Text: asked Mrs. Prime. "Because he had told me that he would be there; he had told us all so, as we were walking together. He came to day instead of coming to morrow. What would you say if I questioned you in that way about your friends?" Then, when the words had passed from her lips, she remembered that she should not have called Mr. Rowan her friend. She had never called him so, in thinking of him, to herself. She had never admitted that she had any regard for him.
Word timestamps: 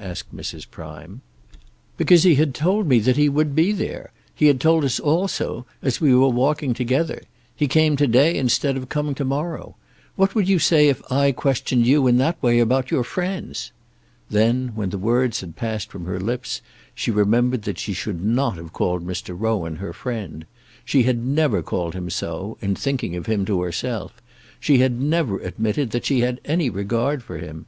asked 0.00 0.32
Mrs. 0.32 0.70
Prime. 0.70 1.22
"Because 1.96 2.22
he 2.22 2.36
had 2.36 2.54
told 2.54 2.86
me 2.86 3.00
that 3.00 3.16
he 3.16 3.28
would 3.28 3.56
be 3.56 3.72
there; 3.72 4.12
he 4.32 4.46
had 4.46 4.60
told 4.60 4.84
us 4.84 5.00
all 5.00 5.26
so, 5.26 5.66
as 5.82 6.00
we 6.00 6.14
were 6.14 6.28
walking 6.28 6.72
together. 6.72 7.20
He 7.52 7.66
came 7.66 7.96
to 7.96 8.06
day 8.06 8.36
instead 8.38 8.76
of 8.76 8.88
coming 8.88 9.16
to 9.16 9.24
morrow. 9.24 9.74
What 10.14 10.36
would 10.36 10.48
you 10.48 10.60
say 10.60 10.88
if 10.88 11.02
I 11.10 11.32
questioned 11.32 11.84
you 11.84 12.06
in 12.06 12.16
that 12.18 12.40
way 12.40 12.60
about 12.60 12.92
your 12.92 13.02
friends?" 13.02 13.72
Then, 14.30 14.68
when 14.76 14.90
the 14.90 14.98
words 14.98 15.40
had 15.40 15.56
passed 15.56 15.90
from 15.90 16.04
her 16.04 16.20
lips, 16.20 16.62
she 16.94 17.10
remembered 17.10 17.62
that 17.62 17.80
she 17.80 17.92
should 17.92 18.24
not 18.24 18.56
have 18.56 18.72
called 18.72 19.04
Mr. 19.04 19.34
Rowan 19.36 19.78
her 19.82 19.92
friend. 19.92 20.46
She 20.84 21.02
had 21.02 21.18
never 21.26 21.60
called 21.60 21.94
him 21.94 22.08
so, 22.08 22.56
in 22.60 22.76
thinking 22.76 23.16
of 23.16 23.26
him, 23.26 23.44
to 23.46 23.62
herself. 23.62 24.22
She 24.60 24.78
had 24.78 25.00
never 25.00 25.40
admitted 25.40 25.90
that 25.90 26.04
she 26.04 26.20
had 26.20 26.40
any 26.44 26.70
regard 26.70 27.24
for 27.24 27.38
him. 27.38 27.66